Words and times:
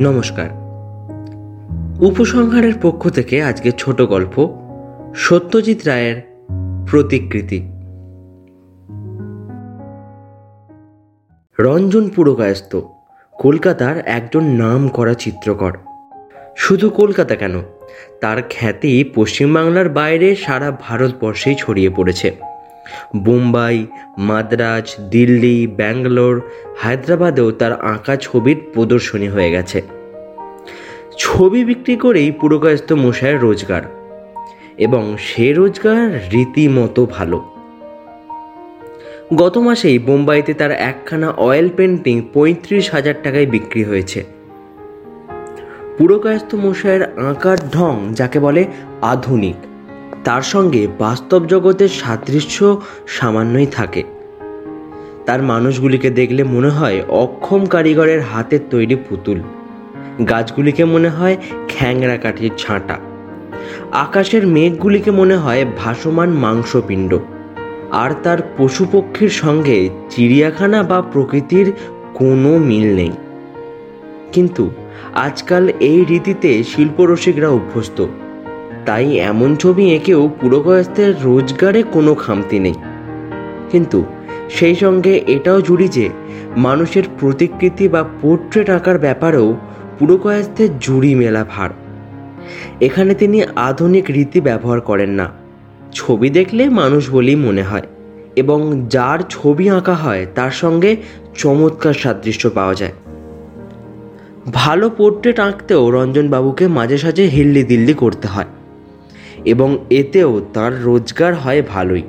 নমস্কার। 0.00 0.48
উপসংহারের 2.00 2.72
পক্ষ 2.82 3.08
থেকে 3.08 3.42
আজকে 3.42 3.72
ছোট 3.72 4.02
গল্প 4.02 4.58
সত্যজিৎ 5.14 5.84
রায়ের 5.84 6.16
প্রতিকৃতি। 6.90 7.60
রঞ্জন 11.58 12.08
পুরকায়স্ত 12.08 12.80
কলকাতার 13.32 13.96
একজন 14.06 14.44
নাম 14.44 14.88
করা 14.88 15.14
চিত্রকর। 15.14 15.72
শুধু 16.56 16.90
কলকাতা 16.90 17.34
কেন, 17.36 17.62
তার 18.20 18.42
খ্যাতি 18.50 19.04
পশ্চিমবাংলার 19.14 19.88
বাইরে 19.88 20.36
সারা 20.36 20.78
ভারতবর্ষেই 20.80 21.54
ছড়িয়ে 21.54 21.90
পড়েছে। 21.90 22.36
বোম্বাই, 23.16 23.86
মাদ্রাজ, 24.18 24.96
দিল্লি, 25.10 25.66
ব্যাঙ্গালোর, 25.66 26.42
হায়দ্রাবাদেও 26.78 27.50
তার 27.50 27.80
আঁকা 27.80 28.16
ছবির 28.16 28.60
প্রদর্শনী 28.74 29.28
হয়ে 29.28 29.50
গেছে। 29.50 29.82
ছবি 31.22 31.64
বিক্রি 31.64 31.96
করেই 31.96 32.30
পুরকায়স্ত 32.30 32.92
মশায়ের 32.92 33.40
রোজগার। 33.40 33.82
এবং 34.78 35.16
সে 35.18 35.52
রোজগার 35.52 36.20
রীতিমতো 36.32 37.06
ভালো। 37.06 37.44
গত 39.34 39.58
মাসেই 39.58 39.98
বোম্বাইতে 39.98 40.54
তার 40.54 40.70
একখানা 40.70 41.30
অয়েল 41.30 41.68
পেন্টিং 41.76 42.22
পঁয়ত্রিশ 42.34 42.90
হাজার 42.90 43.14
টাকায় 43.22 43.46
বিক্রি 43.46 43.84
হয়েছে। 43.84 44.24
পুরকায়স্ত 45.98 46.54
মশাইয়ের 46.54 47.02
আঁকার 47.02 47.58
ঢং 47.72 48.14
যাকে 48.14 48.38
বলে 48.38 48.64
আধুনিক, 49.02 49.54
তার 50.24 50.42
সঙ্গে 50.42 50.86
বাস্তব 50.98 51.46
জগতের 51.46 51.88
সাদৃশ্য 51.88 52.82
সামান্যই 53.06 53.66
থাকে। 53.66 54.02
তার 55.26 55.42
মানুষগুলিকে 55.42 56.10
দেখলে 56.10 56.44
মনে 56.44 56.68
হয় 56.68 57.02
অক্ষম 57.08 57.66
কারিগরের 57.66 58.20
হাতের 58.20 58.60
তৈরি 58.70 58.96
পুতুল। 59.08 59.40
গাছগুলিকে 60.28 60.84
মনে 60.84 61.08
হয় 61.08 61.36
খ্যাংরা 61.68 62.16
কাঠির 62.16 62.50
ছাঁটা। 62.58 62.98
আকাশের 63.92 64.46
মেঘগুলিকে 64.46 65.10
মনে 65.10 65.36
হয় 65.36 65.66
ভাসমান 65.78 66.30
মাংসপিণ্ড। 66.30 67.18
আর 67.90 68.10
তার 68.22 68.38
পশুপক্ষীর 68.58 69.28
সঙ্গে 69.28 69.88
চিড়িয়াখানা 70.10 70.82
বা 70.82 71.02
প্রকৃতির 71.02 71.72
কোনো 72.14 72.58
মিল 72.58 72.96
নেই। 72.96 73.10
কিন্তু 74.32 74.70
আজকাল 75.14 75.68
এই 75.80 76.04
রীতিতে 76.04 76.64
শিল্পরসিকরা 76.64 77.48
অভ্যস্ত। 77.48 78.06
তাই 78.86 79.18
এমন 79.18 79.56
ছবি 79.56 79.94
এঁকেও 79.94 80.30
পুরোকায়স্থের 80.40 81.22
রোজগারে 81.22 81.82
কোনো 81.82 82.14
খামতি 82.14 82.58
নেই। 82.58 82.74
কিন্তু 83.70 84.04
সেই 84.50 84.74
সঙ্গে 84.74 85.24
এটাও 85.26 85.60
জুড়ি 85.60 85.88
যে 85.88 86.08
মানুষের 86.56 87.02
প্রতিকৃতি 87.20 87.88
বা 87.88 88.04
পোর্ট্রেট 88.20 88.70
আঁকার 88.70 88.98
ব্যাপারেও 88.98 89.56
পুরোকায়স্থের 90.00 90.70
জুড়ি 90.78 91.14
মেলা 91.14 91.44
ভার। 91.44 91.70
এখানে 92.80 93.14
তিনি 93.14 93.38
আধুনিক 93.68 94.06
রীতি 94.10 94.40
ব্যবহার 94.40 94.80
করেন 94.80 95.10
না। 95.10 95.26
ছবি 95.92 96.28
দেখলে 96.30 96.62
মানুষ 96.68 97.10
বলেই 97.10 97.34
মনে 97.36 97.62
হয়, 97.62 97.86
এবং 98.36 98.58
যার 98.88 99.18
ছবি 99.28 99.66
আঁকা 99.70 99.94
হয় 99.94 100.26
তার 100.34 100.50
সঙ্গে 100.50 100.96
চমৎকার 101.34 101.92
সাদৃশ্য 101.92 102.50
পাওয়া 102.50 102.74
যায়। 102.74 102.94
ভালো 104.52 104.86
পোর্ট্রেট 104.90 105.38
আঁকতেও 105.40 105.90
রঞ্জনবাবুকে 105.90 106.64
মাঝে 106.68 106.98
সাঝে 106.98 107.24
হিল্লি 107.26 107.62
দিল্লি 107.62 107.94
করতে 107.94 108.26
হয়, 108.28 108.50
এবং 109.44 109.68
এতেও 109.90 110.40
তার 110.54 110.72
রোজগার 110.82 111.34
হয় 111.34 111.62
ভালোই। 111.62 112.04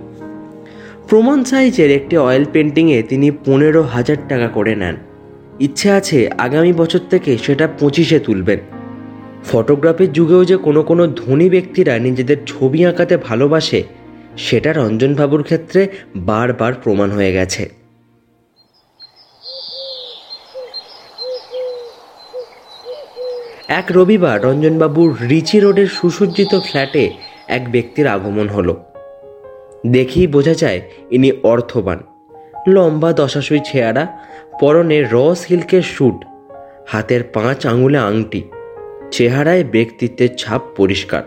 প্রমাণ 1.08 1.40
সাইজের 1.44 1.92
একটি 1.92 2.16
অয়েল 2.18 2.46
পেন্টিংয়ে 2.54 3.00
তিনি 3.02 3.28
পনেরো 3.46 3.82
হাজার 3.84 4.20
টাকা 4.30 4.48
করে 4.48 4.76
নেন। 4.76 4.96
ইচ্ছে 5.62 5.92
আছে 5.92 6.30
আগামী 6.38 6.74
বছর 6.74 7.00
থেকে 7.10 7.38
সেটা 7.38 7.68
পঁচিশে 7.80 8.20
তুলবেন। 8.20 8.60
ফটোগ্রাফির 9.52 10.14
যুগেও 10.14 10.46
যে 10.46 10.58
কোনো 10.58 10.84
কোনো 10.84 11.08
ধনী 11.08 11.50
ব্যক্তিরা 11.50 12.00
নিজেদের 12.00 12.38
ছবি 12.48 12.86
আঁকাতে 12.86 13.18
ভালোবাসে, 13.18 13.84
সেটা 14.38 14.74
রঞ্জনবাবুর 14.74 15.44
ক্ষেত্রে 15.44 15.88
বারবার 16.16 16.74
প্রমাণ 16.74 17.12
হয়ে 17.12 17.34
গেছে। 17.34 17.70
এক 23.68 23.86
রবিবার 23.92 24.44
রঞ্জনবাবুর 24.44 25.18
রিচি 25.30 25.60
রোডের 25.60 25.88
সুসজ্জিত 25.88 26.60
ফ্ল্যাটে 26.60 27.12
এক 27.48 27.72
ব্যক্তির 27.72 28.08
আগমন 28.08 28.48
হলো। 28.48 28.84
দেখেই 29.88 30.28
বোঝা 30.28 30.54
যায় 30.54 30.82
ইনি 31.12 31.32
অর্থবান। 31.44 32.00
লম্বা 32.68 33.14
দশাশুই 33.14 33.60
ছেয়ারা 33.66 34.31
পরনে 34.62 35.06
র 35.12 35.36
সিল্কের 35.36 35.82
স্যুট 35.82 36.18
হাতের 36.88 37.24
পাঁচ 37.24 37.68
আঙুলে 37.68 37.98
আংটি, 37.98 38.42
চেহারায় 39.12 39.64
ব্যক্তিত্বের 39.64 40.30
ছাপ 40.38 40.62
পরিষ্কার। 40.78 41.24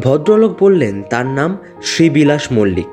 ভদ্রলোক 0.00 0.52
বললেন, 0.60 1.02
তার 1.10 1.26
নাম 1.26 1.56
শ্রীবিলাস 1.82 2.52
মল্লিক। 2.52 2.92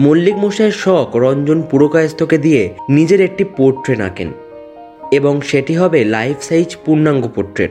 মল্লিক 0.00 0.36
মশাইয়ের 0.36 0.72
শখ 0.72 1.16
রঞ্জন 1.16 1.62
পুরকায়স্থকে 1.62 2.38
দিয়ে 2.38 2.74
নিজের 2.88 3.20
একটি 3.20 3.44
পোর্ট্রেট 3.44 4.00
আঁকেন 4.00 4.32
এবং 5.12 5.40
সেটি 5.40 5.74
হবে 5.74 6.04
লাইফ 6.04 6.36
সাইজ 6.42 6.76
পূর্ণাঙ্গ 6.84 7.28
পোর্ট্রেট। 7.28 7.70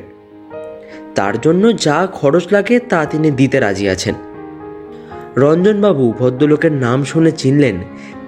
তার 1.15 1.41
জন্য 1.41 1.77
যা 1.77 2.07
খরচ 2.13 2.45
লাগে 2.51 2.79
তা 2.79 3.05
তিনি 3.05 3.31
দিতে 3.31 3.59
রাজি 3.59 3.89
আছেন। 3.89 4.15
রঞ্জনবাবু 5.37 6.13
ভদ্রলোকের 6.19 6.71
নাম 6.71 7.03
শুনে 7.03 7.31
চিনলেন 7.31 7.75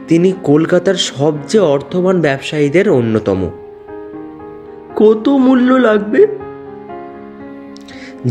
তিনি 0.08 0.34
কলকাতার 0.44 0.96
সবচেয়ে 0.96 1.64
অর্থবান 1.64 2.22
ব্যবসায়ীদের 2.22 2.90
অন্যতম। 2.90 3.50
কত 4.96 5.30
মূল্য 5.30 5.74
লাগবে? 5.74 6.28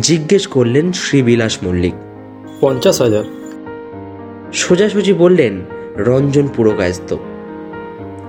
জিজ্ঞেস 0.01 0.47
করলেন 0.47 0.93
শ্রীবিলাস 0.93 1.59
মল্লিক। 1.63 1.95
পঞ্চাশ 2.61 3.01
হাজার। 3.01 3.25
সোজাসুজি 4.53 5.13
বললেন 5.13 5.61
রঞ্জন 5.97 6.49
পুরকায়স্ত 6.57 7.17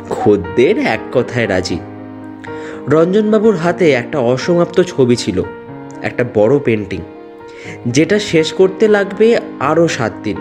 খদ্দের 0.10 0.78
এক 0.78 1.00
কথায় 1.14 1.50
রাজি। 1.50 1.80
রঞ্জনবাবুর 2.88 3.56
হাতে 3.56 3.92
একটা 3.92 4.20
অসমাপ্ত 4.20 4.82
ছবি 4.82 5.16
ছিল 5.16 5.44
একটা 6.02 6.26
বড় 6.36 6.60
পেন্টিং 6.60 7.02
যেটা 7.88 8.20
শেষ 8.20 8.54
করতে 8.54 8.88
লাগবে 8.88 9.40
আরও 9.60 9.88
সাত 9.88 10.14
দিন। 10.24 10.38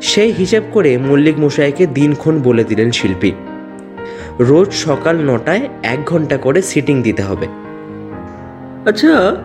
সেই 0.00 0.32
হিসেব 0.32 0.62
করে 0.72 0.98
মল্লিক 0.98 1.38
মশাইকে 1.38 1.86
দিনক্ষণ 1.86 2.42
বলে 2.42 2.64
দিলেন 2.64 2.90
শিল্পী। 2.90 3.32
রোজ 4.40 4.72
সকাল 4.72 5.16
নটায় 5.16 5.68
এক 5.82 5.98
ঘণ্টা 6.06 6.36
করে 6.36 6.62
সিটিং 6.62 7.02
দিতে 7.02 7.22
হবে। 7.22 7.46
আচ্ছা 8.86 9.36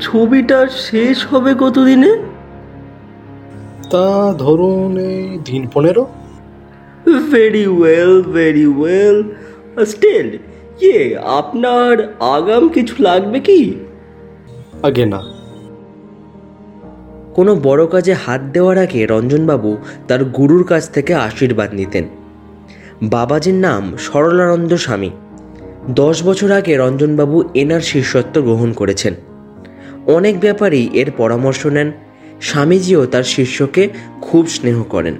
ছবিটা 0.00 0.66
শেষ 0.66 1.26
হবে 1.26 1.54
কতদিনে? 1.58 2.16
তা 3.90 4.34
ধরুন 4.38 4.98
এই 4.98 5.38
দিন 5.44 5.68
পনেরো। 5.72 6.06
Very 7.32 7.66
well 7.66 8.22
very 8.22 8.66
well 8.66 9.24
still 9.86 10.38
ইয়ে 10.80 11.18
আপনার 11.18 12.16
আগাম 12.20 12.68
কিছু 12.68 12.94
লাগবে 12.98 13.40
কি? 13.40 13.74
আগে 14.82 15.06
না। 15.06 15.35
কোনো 17.36 17.52
বড় 17.56 17.86
কাজে 17.86 18.14
হাত 18.14 18.40
দেওয়ার 18.40 18.78
আগে 18.78 19.06
রঞ্জনবাবু 19.06 19.76
তার 20.08 20.24
গুরুর 20.24 20.64
কাছ 20.64 20.90
থেকে 20.90 21.14
আশীর্বাদ 21.14 21.74
নিতেন। 21.74 22.04
বাবাজির 23.02 23.54
নাম 23.54 23.96
সরলানন্দ 23.96 24.74
স্বামী। 24.74 25.10
দশ 25.90 26.22
বছর 26.22 26.52
আগে 26.52 26.76
রঞ্জনবাবু 26.76 27.50
এনার 27.54 27.80
শিষ্যত্ব 27.80 28.42
গ্রহণ 28.42 28.72
করেছেন। 28.72 29.14
অনেক 30.06 30.40
ব্যাপারেই 30.40 30.90
এর 30.92 31.10
পরামর্শ 31.16 31.66
নেন, 31.66 31.92
স্বামীজিও 32.40 33.06
তার 33.06 33.22
শিষ্যকে 33.22 33.88
খুব 34.22 34.46
স্নেহ 34.46 34.82
করেন। 34.82 35.14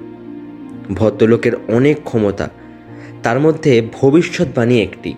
ভদ্রলোকের 0.95 1.55
অনেক 1.69 1.97
ক্ষমতা, 2.05 2.49
তার 3.23 3.41
মধ্যে 3.41 3.73
ভবিষ্যৎবাণী 3.93 4.77
একটি। 4.83 5.15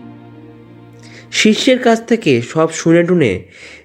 শিষ্যের 1.30 1.78
কাছ 1.78 1.98
থেকে 2.06 2.42
সব 2.42 2.68
শুনে 2.72 3.02
টুনে 3.02 3.32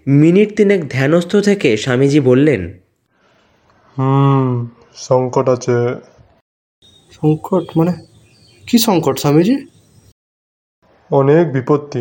মিনিট 0.08 0.50
তিনেক 0.56 0.90
ধ্যানস্থ 0.90 1.36
থেকে 1.36 1.78
স্বামীজি 1.78 2.20
বললেন 2.20 2.62
হুম 3.98 4.68
সংকট 4.96 5.50
আছে। 5.50 5.78
সংকট? 7.12 7.78
মানে 7.78 7.94
কি 8.68 8.78
সংকট 8.78 9.20
স্বামীজি? 9.20 9.56
অনেক 11.12 11.54
বিপত্তি। 11.54 12.00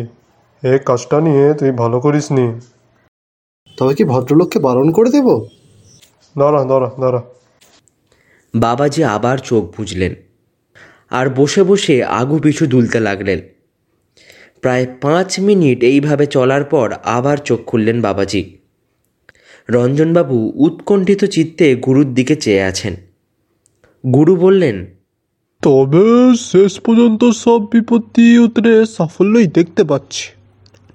এই 0.63 0.79
কাজটা 0.85 1.21
নিয়ে 1.21 1.53
তুই 1.53 1.71
ভালো 1.71 1.99
করিস 1.99 2.31
নি। 2.31 2.45
তবে 3.77 3.95
কি 3.95 4.03
ভদ্রলোককে 4.03 4.59
বারণ 4.59 4.91
করে 4.91 5.09
দেব? 5.09 5.27
দাঁড়া 6.37 6.63
দাঁড়া 6.63 6.89
দাঁড়া। 6.99 7.21
বাবাজি 8.55 9.03
আবার 9.03 9.37
চোখ 9.37 9.63
বুঝলেন 9.77 10.15
আর 11.11 11.29
বসে 11.29 11.63
বসে 11.63 12.03
আগু 12.03 12.39
পিছু 12.39 12.65
দুলতে 12.65 12.99
লাগলেন। 12.99 13.39
প্রায় 14.61 14.87
পাঁচ 15.01 15.39
মিনিট 15.39 15.83
এইভাবে 15.83 16.25
চলার 16.25 16.63
পর 16.63 16.93
আবার 17.03 17.37
চোখ 17.37 17.59
খুললেন 17.65 18.01
বাবাজি। 18.01 18.62
রঞ্জনবাবু 19.69 20.51
উৎকণ্ঠিত 20.55 21.25
চিত্তে 21.25 21.75
গুরুর 21.75 22.13
দিকে 22.13 22.35
চেয়ে 22.35 22.63
আছেন। 22.63 22.93
গুরু 24.13 24.35
বললেন 24.35 24.85
তবে 25.61 26.35
শেষ 26.37 26.79
পর্যন্ত 26.79 27.25
সব 27.25 27.59
বিপত্তি 27.71 28.39
উতরে 28.39 28.85
সাফল্যই 28.85 29.47
দেখতে 29.47 29.83
পাচ্ছি। 29.83 30.25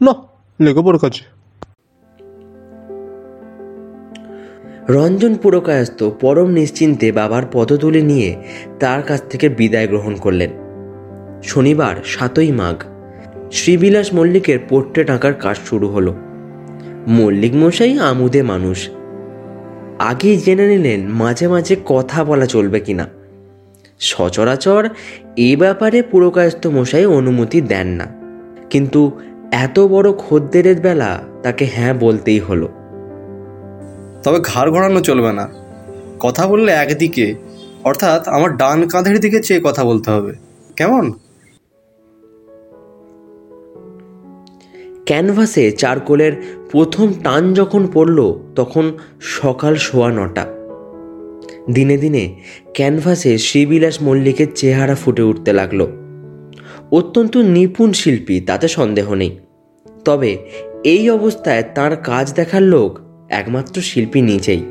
না 0.00 0.14
লেখাপড়ার 0.60 0.98
কাছে 0.98 1.22
রঞ্জন 4.88 5.34
পুরকায়স্ত 5.34 6.10
পরম 6.20 6.48
নিশ্চিন্তে 6.50 7.12
বাবার 7.12 7.42
পদতুলি 7.52 8.02
নিয়ে 8.02 8.36
তার 8.80 9.02
কাছ 9.02 9.20
থেকে 9.30 9.48
বিদায় 9.48 9.88
গ্রহণ 9.88 10.16
করলেন। 10.16 10.50
শনিবার 11.42 11.96
সাতই 12.04 12.52
মাঘ 12.52 12.76
শ্রীবিলাস 13.52 14.14
মল্লিকের 14.14 14.58
পোট্রেট 14.68 15.10
আঁকার 15.10 15.34
কাজ 15.34 15.56
শুরু 15.64 15.88
হলো। 15.88 16.27
মল্লিক 17.08 17.54
মশাই 17.54 17.98
আমুদে 17.98 18.42
মানুষ। 18.42 18.88
আগেই 19.98 20.36
জেনে 20.36 20.68
নিলেন 20.68 21.08
মাঝে 21.08 21.48
মাঝে 21.48 21.76
কথা 21.84 22.24
বলা 22.24 22.46
চলবে 22.46 22.80
কিনা। 22.80 23.08
সচরাচর 23.98 24.88
এ 25.36 25.56
ব্যাপারে 25.56 26.02
পুরকায়স্ত 26.02 26.66
মশাই 26.66 27.06
অনুমতি 27.06 27.60
দেন 27.60 27.86
না। 27.86 28.06
কিন্তু 28.70 29.20
এত 29.52 29.80
বড় 29.80 30.12
খদ্দেরের 30.12 30.80
বেলা 30.80 31.18
তাকে 31.42 31.68
হ্যাঁ 31.74 31.94
বলতেই 31.94 32.38
হলো। 32.38 32.68
তবে 34.22 34.40
ঘাড় 34.40 34.70
ঘোরানো 34.70 35.00
চলবে 35.00 35.32
না। 35.32 35.48
কথা 36.20 36.46
বললে 36.46 36.72
একদিকে 36.72 37.34
অর্থাৎ 37.84 38.28
আমার 38.28 38.56
ডান 38.56 38.88
কাঁধের 38.88 39.20
দিকে 39.20 39.42
চেয়ে 39.42 39.60
কথা 39.64 39.84
বলতে 39.84 40.10
হবে। 40.10 40.34
কেমন? 40.76 41.12
ক্যানভাসে 45.06 45.72
চারকোলের 45.72 46.32
প্রথম 46.70 47.12
টান 47.12 47.54
যখন 47.54 47.88
পড়ল, 47.92 48.34
তখন 48.56 48.92
সকাল 49.20 49.74
সোয়া 49.76 50.12
নটা। 50.12 50.46
দিনে 51.70 51.96
দিনে 51.96 52.34
ক্যানভাসে 52.74 53.38
শ্রীবিলাস 53.38 54.02
মল্লিকের 54.02 54.46
চেহারা 54.54 54.94
ফুটে 54.94 55.22
উঠতে 55.22 55.52
লাগল। 55.52 55.86
অত্যন্ত 56.92 57.36
নিপুণ 57.36 57.92
শিল্পী, 57.92 58.40
তাতে 58.40 58.68
সন্দেহ 58.68 59.14
নেই। 59.14 59.38
তবে 60.04 60.38
এই 60.84 61.10
অবস্থায় 61.10 61.62
তার 61.74 61.96
কাজ 61.96 62.34
দেখার 62.34 62.62
লোক 62.62 62.98
একমাত্র 63.28 63.80
শিল্পী 63.80 64.20
নিজেই। 64.20 64.64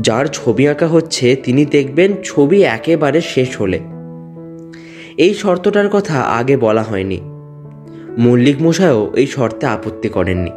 যার 0.00 0.26
ছবি 0.26 0.68
আঁকা 0.68 0.86
হচ্ছে, 0.86 1.36
তিনি 1.36 1.64
দেখবেন 1.64 2.12
ছবি 2.24 2.62
একেবারে 2.62 3.20
শেষ 3.20 3.56
হলে। 3.60 3.80
এই 5.16 5.34
শর্তটার 5.34 5.88
কথা 5.88 6.20
আগে 6.20 6.56
বলা 6.56 6.82
হয়নি। 6.82 7.20
মল্লিক 8.18 8.62
মশাইও 8.62 9.10
এই 9.16 9.26
শর্তে 9.26 9.66
আপত্তি 9.66 10.08
করেননি। 10.08 10.50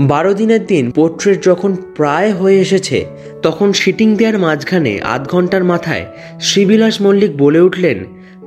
বারো 0.00 0.34
দিনের 0.34 0.66
দিন 0.66 0.90
পোর্ট্রেট 0.90 1.44
যখন 1.44 1.76
প্রায় 1.94 2.32
হয়ে 2.32 2.60
এসেছে 2.60 3.04
তখন 3.42 3.72
শিটিং 3.72 4.16
দেওয়ার 4.16 4.38
মাঝখানে 4.38 5.00
আধ 5.00 5.28
ঘণ্টার 5.28 5.64
মাথায় 5.64 6.06
শ্রীবিলাস 6.40 7.02
মল্লিক 7.02 7.36
বলে 7.36 7.60
উঠলেন 7.60 8.04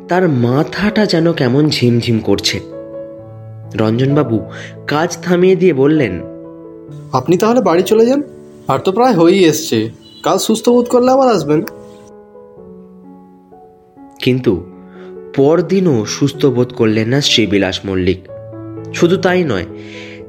তার 0.08 0.30
মাথাটা 0.30 1.06
যেন 1.06 1.34
কেমন 1.34 1.70
ঝিমঝিম 1.70 2.20
করছে। 2.20 2.60
রঞ্জনবাবু 3.76 4.46
কাজ 4.88 5.18
থামিয়ে 5.24 5.56
দিয়ে 5.56 5.74
বললেন 5.74 6.22
আপনি 7.14 7.38
তাহলে 7.38 7.62
বাড়ি 7.62 7.84
চলে 7.84 8.06
যান 8.06 8.24
আর 8.68 8.80
তো 8.80 8.92
প্রায় 8.92 9.14
হয়েই 9.14 9.46
এসছে। 9.46 9.90
কাল 10.24 10.38
সুস্থ 10.38 10.70
বোধ 10.70 10.86
করলে 10.86 11.12
আবার 11.12 11.28
আসবেন। 11.28 11.62
কিন্তু 14.22 14.66
পরদিনও 15.36 16.06
সুস্থ 16.06 16.46
বোধ 16.46 16.74
করলেন 16.74 17.08
না 17.08 17.22
শ্রীবিলাস 17.22 17.80
মল্লিক। 17.86 18.20
শুধু 18.94 19.18
তাই 19.18 19.44
নয় 19.44 19.66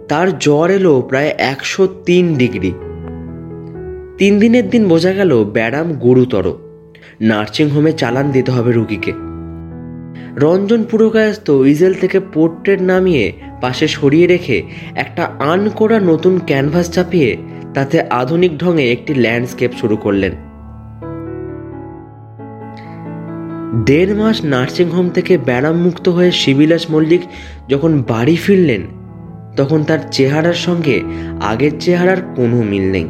তার 0.08 0.38
জ্বর 0.38 0.70
এলো 0.70 1.00
প্রায় 1.00 1.34
একশো 1.38 1.86
তিন 1.86 2.34
ডিগ্রি। 2.34 2.72
তিন 4.18 4.38
দিনের 4.38 4.70
দিন 4.70 4.88
বোঝা 4.88 5.12
গেল 5.12 5.44
ব্যারাম 5.44 5.92
গুরুতর। 5.92 6.52
নার্সিংহোমে 7.20 7.92
চালান 7.92 8.30
দিতে 8.30 8.50
হবে 8.52 8.72
রুগীকে। 8.72 9.12
রঞ্জন 10.36 10.84
পুরকায়স্ত 10.84 11.50
ইজেল 11.50 11.94
থেকে 11.94 12.20
পোর্ট্রেট 12.20 12.80
নামিয়ে 12.82 13.32
পাশে 13.60 13.88
সরিয়ে 13.88 14.26
রেখে 14.26 14.62
একটা 14.94 15.24
আন 15.38 15.68
করা 15.68 16.00
নতুন 16.00 16.38
ক্যানভাস 16.38 16.90
চাপিয়ে 16.90 17.36
তাতে 17.74 18.00
আধুনিক 18.00 18.58
ঢঙে 18.58 18.92
একটি 18.92 19.14
ল্যান্ডস্কেপ 19.14 19.70
শুরু 19.80 19.96
করলেন। 19.96 20.32
দেড় 23.84 24.14
মাস 24.14 24.44
নার্সিংহোম 24.44 25.08
থেকে 25.08 25.38
ব্যারাম 25.38 25.76
মুক্ত 25.76 26.08
হয়ে 26.08 26.30
শিবিলাস 26.30 26.90
মল্লিক 26.90 27.20
যখন 27.68 28.02
বাড়ি 28.08 28.36
ফিরলেন 28.36 28.97
তখন 29.56 29.84
তার 29.84 29.98
চেহারার 30.12 30.54
সঙ্গে 30.54 31.02
আগের 31.40 31.70
চেহারার 31.80 32.16
কোনো 32.36 32.62
মিল 32.62 32.92
নেই। 32.92 33.08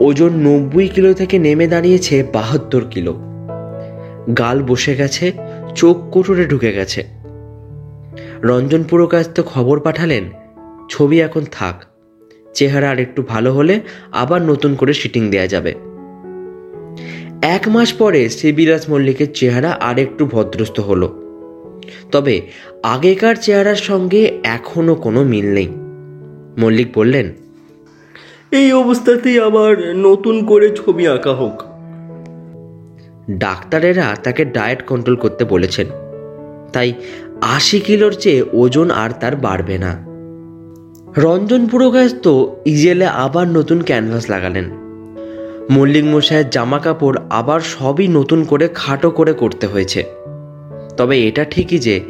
ওজন 0.00 0.30
নব্বই 0.32 0.88
কিলো 0.88 1.14
থেকে 1.14 1.38
নেমে 1.38 1.66
দাঁড়িয়েছে 1.66 2.22
বাহাত্তর 2.32 2.84
কিলো। 2.90 3.12
গাল 4.38 4.62
বসে 4.62 4.94
গেছে, 4.94 5.32
চোখ 5.74 6.10
কোটরে 6.10 6.44
ঢুকে 6.44 6.72
গেছে। 6.72 7.06
রঞ্জন 8.42 8.82
পুরকাস্ত 8.82 9.42
খবর 9.46 9.80
পাঠালেন, 9.80 10.24
ছবি 10.90 11.20
এখন 11.20 11.40
থাক। 11.52 11.84
চেহারা 12.54 12.90
আর 12.90 12.98
একটু 12.98 13.22
ভালো 13.22 13.52
হলে 13.52 13.80
আবার 14.12 14.42
নতুন 14.42 14.74
করে 14.74 14.92
শিটিং 14.92 15.30
দেয়া 15.30 15.46
যাবে। 15.46 15.74
এক 17.42 17.68
মাস 17.68 17.92
পরে 17.92 18.28
শ্রীবিলাস 18.28 18.90
মল্লিকের 18.90 19.26
চেহারা 19.34 19.70
আর 19.70 19.98
একটু 19.98 20.26
ভদ্রস্থ 20.26 20.80
হলো। 20.80 21.19
তবে 22.12 22.40
আগেকার 22.82 23.34
চেহারার 23.34 23.74
সঙ্গে 23.74 24.40
এখনও 24.44 24.94
কোনো 24.94 25.24
মিল 25.24 25.46
নেই। 25.46 25.68
মল্লিক 26.58 26.88
বললেন 26.94 27.32
এই 28.50 28.72
অবস্থাতেই 28.72 29.40
আবার 29.40 29.96
নতুন 29.96 30.46
করে 30.46 30.76
ছবি 30.76 31.08
আঁকা 31.08 31.32
হোক। 31.32 31.62
ডাক্তারেরা 33.30 34.16
তাকে 34.22 34.44
ডায়েট 34.44 34.82
কন্ট্রোল 34.82 35.16
করতে 35.16 35.44
বলেছেন। 35.44 35.86
তাই 36.72 36.92
আশি 37.40 37.80
কিলোর 37.80 38.12
চেয়ে 38.12 38.44
ওজন 38.52 38.90
আর 38.90 39.10
তার 39.20 39.36
বাড়বে 39.36 39.78
না। 39.78 40.10
রঞ্জন 41.16 41.66
পুরকায়স্ত 41.66 42.44
ইজেলে 42.66 43.06
আবার 43.06 43.48
নতুন 43.48 43.82
ক্যানভাস 43.82 44.30
লাগালেন। 44.30 44.70
মল্লিক 45.70 46.04
মশাইয়ের 46.04 46.50
জামা 46.50 46.78
কাপড় 46.78 47.16
আবার 47.30 47.60
সবই 47.60 48.08
নতুন 48.08 48.44
করে 48.44 48.68
খাটো 48.74 49.10
করে 49.10 49.32
করতে 49.32 49.66
হয়েছে। 49.66 50.04
তবে 50.96 51.26
এটা 51.28 51.44
ঠিকই 51.44 51.78
যে 51.78 52.00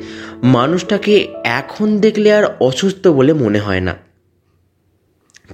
মানুষটাকে 0.43 1.15
এখন 1.45 1.99
দেখলে 1.99 2.33
আর 2.33 2.45
অসুস্থ 2.61 3.09
বলে 3.09 3.33
মনে 3.33 3.59
হয় 3.59 3.81
না। 3.81 3.95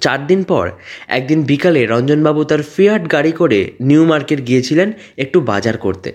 চার 0.01 0.27
দিন 0.27 0.43
পর, 0.43 0.71
একদিন 1.09 1.43
বিকালে 1.43 1.87
রঞ্জনবাবু 1.87 2.45
তার 2.45 2.63
ফিয়াট 2.63 3.13
গাড়ি 3.13 3.33
করে 3.33 3.71
নিউ 3.81 4.05
মার্কেট 4.05 4.47
গিয়েছিলেন 4.47 4.93
একটু 5.17 5.41
বাজার 5.41 5.77
করতে। 5.79 6.13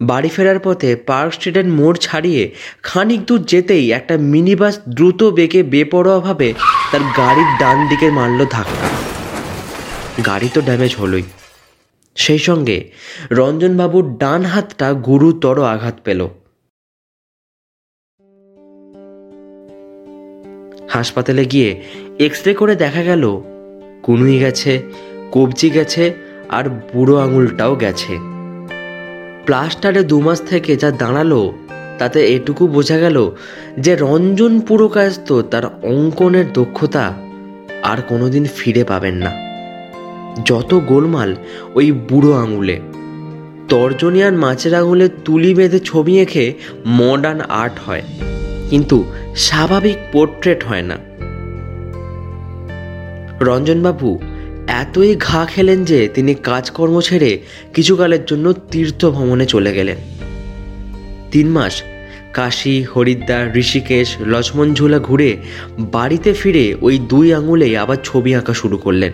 বাড়ি 0.00 0.28
ফেরার 0.28 0.58
পথে 0.58 0.96
পার্ক 0.96 1.32
স্ট্রিটের 1.32 1.66
মোড় 1.68 1.98
ছাড়িয়ে 2.00 2.50
খানিক 2.82 3.20
দূর 3.26 3.42
যেতেই 3.42 3.92
একটা 3.92 4.16
মিনি 4.16 4.54
বাস 4.56 4.78
দ্রুত 4.88 5.22
বেগে 5.22 5.62
বেপরোয়াভাবে 5.62 6.54
তার 6.92 7.00
গাড়ির 7.16 7.50
ডান 7.60 7.88
দিকে 7.88 8.10
মারল 8.10 8.46
ধাক্কা। 8.50 8.88
গাড়ি 10.26 10.48
তো 10.54 10.60
ড্যামেজ 10.60 10.96
হলোই। 10.96 11.22
সেই 12.16 12.38
সঙ্গে 12.38 12.90
রঞ্জনবাবুর 13.30 14.16
ডান 14.16 14.44
হাতটা 14.44 14.92
গুরুতর 14.92 15.62
আঘাত 15.64 15.94
পেল। 16.04 16.28
হাসপাতালে 20.88 21.44
গিয়ে 21.44 21.82
এক্স 22.18 22.46
রে 22.46 22.54
করে 22.54 22.74
দেখা 22.76 23.02
গেল, 23.02 23.42
কুনুই 24.02 24.38
গেছে, 24.38 24.82
কবজি 25.32 25.70
গেছে 25.70 26.14
আর 26.48 26.68
বুড়ো 26.68 27.16
আঙুলটাও 27.16 27.74
গেছে। 27.74 28.18
প্লাস্টারে 29.46 30.02
দু 30.04 30.20
মাস 30.20 30.40
থেকে 30.40 30.76
যা 30.76 30.90
দাঁড়াল, 30.90 31.50
তাতে 31.98 32.26
এটুকু 32.26 32.66
বোঝা 32.66 32.98
গেল 32.98 33.30
যে 33.78 33.96
রঞ্জন 33.96 34.60
পুরকায়স্ত 34.60 35.42
তার 35.42 35.64
অঙ্কনের 35.82 36.52
দক্ষতা 36.52 37.14
আর 37.82 37.98
কোনোদিন 38.08 38.44
ফিরে 38.56 38.84
পাবেন 38.84 39.14
না। 39.14 39.51
যত 40.44 40.80
গোলমাল, 40.86 41.36
ওই 41.74 41.92
বুড়ো 41.92 42.32
আঙুলে। 42.32 42.80
তর্জনী 43.68 44.22
আর 44.22 44.32
মাছের 44.32 44.74
আঙুলে 44.74 45.08
তুলি 45.24 45.54
বেঁধে 45.54 45.78
ছবি 45.78 46.18
এঁকে 46.18 46.54
মডার্ন 46.86 47.40
আর্ট 47.40 47.74
হয়। 47.86 48.02
কিন্তু 48.70 49.04
স্বাভাবিক 49.36 49.96
পোর্ট্রেট 50.12 50.64
হয় 50.64 50.82
না। 50.82 50.98
রঞ্জনবাবু, 53.40 54.18
এতই 54.66 55.16
ঘা 55.16 55.44
খেলেন 55.44 55.84
যে 55.84 56.08
তিনি 56.14 56.34
কাজকর্ম 56.34 57.00
ছেড়ে 57.00 57.40
কিছুকালের 57.74 58.24
জন্য 58.24 58.52
তীর্থ 58.52 59.06
ভ্রমণে 59.06 59.46
চলে 59.46 59.72
গেলেন। 59.72 59.96
তিন 61.30 61.48
মাস 61.48 61.82
কাশী, 62.32 62.82
হরিদ্বার, 62.82 63.56
ঋষিকেশ 63.56 64.16
লক্ষ্মণঝোলা 64.20 64.98
ঘুরে 64.98 65.36
বাড়িতে 65.78 66.32
ফিরে 66.32 66.74
ওই 66.80 66.98
দুই 66.98 67.34
আঙুলেই 67.34 67.76
আবার 67.76 67.96
ছবি 68.04 68.34
আঁকা 68.34 68.54
শুরু 68.54 68.76
করলেন। 68.76 69.12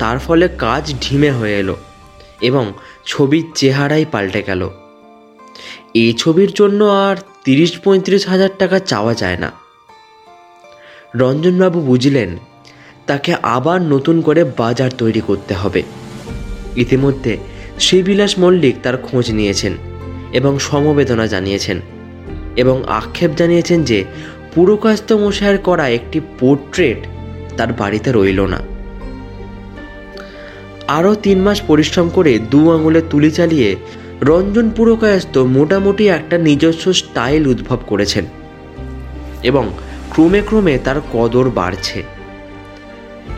তার 0.00 0.18
ফলে 0.18 0.48
কাজ 0.58 0.94
ঢিমে 1.00 1.30
হয়ে 1.30 1.56
এলো 1.58 1.76
এবং 2.40 2.72
ছবির 3.06 3.44
চেহারাই 3.54 4.04
পাল্টে 4.04 4.42
গেল। 4.42 4.70
এই 5.94 6.12
ছবির 6.12 6.50
জন্য 6.52 6.84
আর 6.84 7.16
তিরিশ 7.44 7.80
পঁয়ত্রিশ 7.80 8.28
হাজার 8.28 8.50
টাকা 8.58 8.78
চাওয়া 8.78 9.14
যায় 9.14 9.36
না। 9.36 9.50
রঞ্জনবাবু 11.14 11.80
বুঝলেন, 11.80 12.36
তাকে 13.06 13.34
আবার 13.42 13.82
নতুন 13.82 14.20
করে 14.20 14.44
বাজার 14.44 14.90
তৈরি 14.98 15.20
করতে 15.20 15.54
হবে। 15.54 15.82
ইতিমধ্যে 16.76 17.36
শ্রীবিলাস 17.78 18.38
মল্লিক 18.38 18.76
তার 18.82 18.96
খোঁজ 18.96 19.30
নিয়েছেন 19.30 19.76
এবং 20.32 20.58
সমবেদনা 20.58 21.26
জানিয়েছেন 21.26 21.80
এবং 22.56 22.82
আক্ষেপ 22.88 23.30
জানিয়েছেন 23.36 23.84
যে 23.84 24.04
পুরকাস্ত 24.54 25.12
মশাইয়ের 25.12 25.58
করা 25.58 25.88
একটি 25.88 26.20
পোর্ট্রেট 26.38 27.00
তার 27.56 27.72
বাড়িতে 27.72 28.12
রইল 28.12 28.40
না। 28.46 28.60
আরও 30.90 31.14
তিন 31.14 31.38
মাস 31.42 31.62
পরিশ্রম 31.62 32.08
করে 32.08 32.38
দু 32.38 32.70
আঙুলে 32.70 33.02
তুলি 33.10 33.30
চালিয়ে 33.30 33.76
রঞ্জন 34.22 34.70
পুরকায়স্ত 34.70 35.38
মোটামুটি 35.38 36.08
একটা 36.08 36.38
নিজস্ব 36.38 36.92
স্টাইল 36.92 37.46
উদ্ভব 37.46 37.78
করেছেন। 37.86 38.24
এবং 39.42 39.70
ক্রমে 40.10 40.42
ক্রমে 40.48 40.78
তার 40.84 41.00
কদর 41.12 41.50
বাড়ছে। 41.50 42.02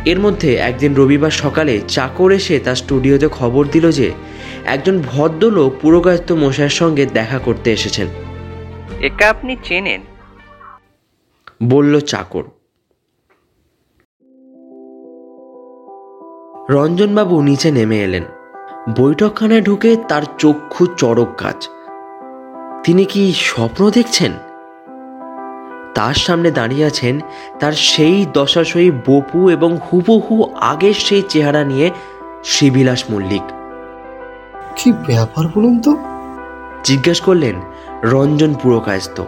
এর 0.04 0.18
মধ্যে 0.18 0.54
একদিন 0.54 0.94
রবিবার 0.94 1.30
সকালে 1.30 1.80
চাকর 1.88 2.30
এসে 2.32 2.58
তার 2.58 2.74
স্টুডিওতে 2.74 3.28
খবর 3.28 3.66
দিল 3.72 3.90
যে 3.90 4.12
একজন 4.64 5.02
ভদ্রলোক 5.06 5.72
পুরকায়স্ত 5.80 6.32
মশাইয়ের 6.32 6.70
সঙ্গে 6.70 7.06
দেখা 7.06 7.38
করতে 7.38 7.72
এসেছেন। 7.72 8.06
একা 9.00 9.30
আপনি 9.30 9.56
চেনেন? 9.64 10.00
বলল 11.62 12.00
চাকর। 12.00 12.42
রঞ্জনবাবু 16.70 17.42
নিচে 17.42 17.70
নেমে 17.70 17.98
এলেন। 18.04 18.22
বৈঠকখানায় 18.98 19.62
ঢুকে 19.62 19.96
তার 20.08 20.22
চক্ষু 20.38 20.86
চড়ক 20.86 21.28
কাজ 21.38 21.68
তিনি 22.84 23.04
কি 23.04 23.32
স্বপ্ন 23.32 23.90
দেখছেন? 23.90 24.32
তার 25.94 26.14
সামনে 26.14 26.50
দাঁড়িয়ে 26.50 26.84
আছেন 26.84 27.20
তার 27.60 27.72
সেই 27.72 28.26
দশাশয়ী 28.32 28.90
বপু 28.90 29.50
এবং 29.50 29.76
হুবহু 29.76 30.54
আগের 30.60 30.94
সেই 30.94 31.22
চেহারা 31.28 31.64
নিয়ে 31.64 31.90
শ্রীবিলাস 32.44 33.04
মল্লিক। 33.10 33.42
কি 34.76 34.92
ব্যাপার 34.92 35.44
বলুন 35.54 35.80
তো? 35.80 35.96
জিজ্ঞেস 36.84 37.20
করলেন 37.20 37.54
রঞ্জন 38.02 38.54
পুরকায়স্ত 38.54 39.24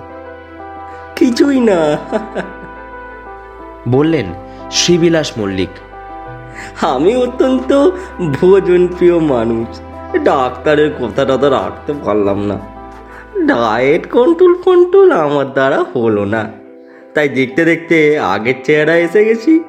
কিছুই 1.17 1.61
না। 1.61 1.97
বললেন 3.89 4.27
শ্রীবিলাস 4.71 5.33
মল্লিক। 5.39 5.71
আমি 6.81 7.17
অত্যন্ত 7.17 7.91
ভোজন 8.41 8.87
প্রিয় 8.87 9.19
মানুষ। 9.19 9.81
ডাক্তারের 10.25 10.91
কথাটা 11.01 11.37
তো 11.37 11.51
রাখতে 11.51 11.93
পারলাম 12.05 12.39
না। 12.47 12.59
ডায়েট 13.47 14.11
কন্ট্রোল 14.11 14.55
কন্ট্রোল 14.55 15.13
আমার 15.13 15.53
দ্বারা 15.53 15.85
হলো 15.95 16.25
না। 16.25 16.51
তাই 17.15 17.29
দেখতে 17.29 17.65
দেখতে 17.65 18.19
আগের 18.19 18.55
চেহারা 18.65 18.97
এসে 18.97 19.25
গেছি। 19.25 19.65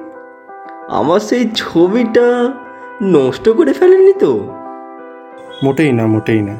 আমার 0.90 1.20
সেই 1.20 1.50
ছবিটা 1.56 2.54
নষ্ট 3.04 3.50
করে 3.50 3.74
ফেলেনি 3.74 4.14
তো? 4.20 4.32
মোটেই 5.64 5.92
না 5.92 6.08
মোটেই 6.08 6.42
না। 6.42 6.56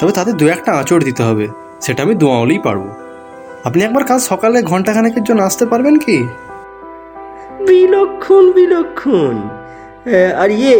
তবে 0.00 0.12
তাতে 0.12 0.32
দু 0.32 0.46
একটা 0.46 0.72
আঁচড় 0.72 1.04
দিতে 1.04 1.22
হবে, 1.22 1.48
সেটা 1.80 2.02
আমি 2.02 2.14
দোয়াওলেই 2.14 2.58
পারব। 2.58 2.84
আপনি 3.64 3.84
একবার 3.84 4.04
কাল 4.04 4.18
সকালে 4.18 4.62
ঘন্টাখানেকের 4.62 5.24
জন্য 5.24 5.42
আসতে 5.42 5.66
পারবেন 5.66 5.98
কি? 5.98 6.28
বিলক্ষণ 7.72 8.44
বিলক্ষণ। 8.58 9.36
আর 10.42 10.50
ইয়ে 10.60 10.78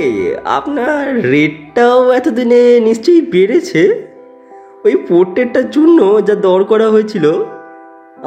আপনার 0.58 1.04
রেটটাও 1.34 2.00
এতদিনে 2.18 2.62
নিশ্চয়ই 2.88 3.22
বেড়েছে? 3.34 3.82
ওই 4.86 4.94
পোর্ট্রেটটার 5.08 5.66
জন্য 5.76 5.98
যা 6.28 6.34
দর 6.46 6.60
করা 6.70 6.86
হয়েছিল, 6.94 7.26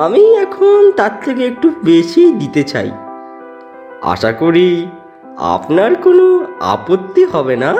আমি 0.05 0.23
এখন 0.45 0.79
তার 0.99 1.13
থেকে 1.25 1.41
একটু 1.51 1.67
বেশি 1.89 2.23
দিতে 2.41 2.61
চাই। 2.71 2.89
আশা 4.13 4.31
করি 4.41 4.69
আপনার 5.55 5.91
কোনো 6.05 6.25
আপত্তি 6.73 7.23
হবে 7.33 7.55
না। 7.63 7.71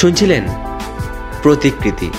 শুনছিলেন 0.00 0.44
প্রতিকৃতি। 1.44 2.10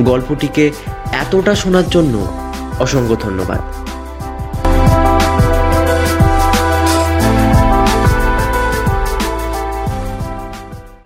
গল্পটিকে 0.00 0.72
এতটা 1.12 1.54
শোনার 1.54 1.88
জন্য 1.88 2.14
অসংখ্য 2.80 3.16
ধন্যবাদ। 3.16 3.73